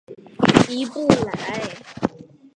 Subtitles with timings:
[0.67, 1.77] 尼布莱。